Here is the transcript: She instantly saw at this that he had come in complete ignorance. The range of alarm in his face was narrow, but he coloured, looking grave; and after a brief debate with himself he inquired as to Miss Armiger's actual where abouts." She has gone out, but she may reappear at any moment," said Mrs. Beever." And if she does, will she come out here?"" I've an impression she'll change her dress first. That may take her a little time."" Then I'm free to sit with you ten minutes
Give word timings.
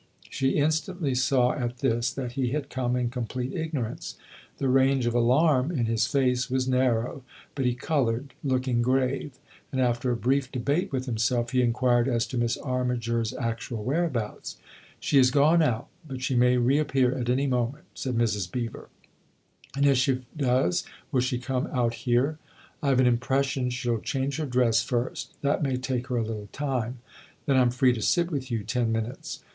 She 0.31 0.55
instantly 0.57 1.13
saw 1.13 1.51
at 1.51 1.77
this 1.77 2.11
that 2.11 2.31
he 2.31 2.49
had 2.53 2.71
come 2.71 2.95
in 2.95 3.11
complete 3.11 3.53
ignorance. 3.53 4.17
The 4.57 4.67
range 4.67 5.05
of 5.05 5.13
alarm 5.13 5.69
in 5.71 5.85
his 5.85 6.07
face 6.07 6.49
was 6.49 6.67
narrow, 6.67 7.23
but 7.53 7.65
he 7.65 7.75
coloured, 7.75 8.33
looking 8.43 8.81
grave; 8.81 9.37
and 9.71 9.79
after 9.79 10.09
a 10.09 10.15
brief 10.17 10.51
debate 10.51 10.91
with 10.91 11.05
himself 11.05 11.51
he 11.51 11.61
inquired 11.61 12.07
as 12.07 12.25
to 12.25 12.37
Miss 12.39 12.57
Armiger's 12.57 13.31
actual 13.35 13.83
where 13.83 14.05
abouts." 14.05 14.57
She 14.99 15.17
has 15.17 15.29
gone 15.29 15.61
out, 15.61 15.87
but 16.07 16.23
she 16.23 16.33
may 16.35 16.57
reappear 16.57 17.15
at 17.15 17.29
any 17.29 17.45
moment," 17.45 17.85
said 17.93 18.15
Mrs. 18.15 18.51
Beever." 18.51 18.89
And 19.75 19.85
if 19.85 19.97
she 19.97 20.25
does, 20.35 20.83
will 21.11 21.21
she 21.21 21.37
come 21.37 21.67
out 21.67 21.93
here?"" 21.93 22.39
I've 22.81 22.99
an 22.99 23.05
impression 23.05 23.69
she'll 23.69 23.99
change 24.01 24.37
her 24.37 24.47
dress 24.47 24.81
first. 24.83 25.35
That 25.43 25.61
may 25.61 25.77
take 25.77 26.07
her 26.07 26.17
a 26.17 26.23
little 26.23 26.49
time."" 26.51 26.97
Then 27.45 27.55
I'm 27.55 27.69
free 27.69 27.93
to 27.93 28.01
sit 28.01 28.31
with 28.31 28.49
you 28.49 28.63
ten 28.63 28.91
minutes 28.91 29.43